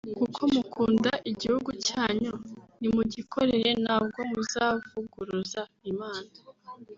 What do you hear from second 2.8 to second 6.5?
mugikorere ntabwo muzavuguruza Imana